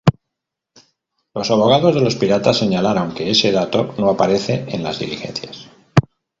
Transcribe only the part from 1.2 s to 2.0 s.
Los abogados